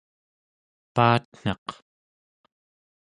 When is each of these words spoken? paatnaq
paatnaq 0.95 1.67